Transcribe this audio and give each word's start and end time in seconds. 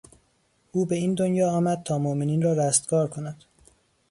او 0.71 0.85
به 0.85 0.95
این 0.95 1.13
دنیا 1.13 1.49
آمد 1.51 1.83
تا 1.83 1.97
مومنین 1.97 2.41
را 2.41 2.53
رستگار 2.53 3.07
کند. 3.07 3.43